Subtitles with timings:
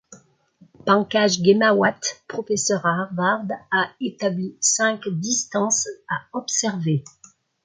[0.83, 7.03] Pankaj Ghemawat, professeur à Harvard, a établi cinq distances à observer.